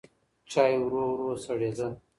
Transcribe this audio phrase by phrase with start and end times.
[0.51, 1.87] چای ورو ورو سړېده.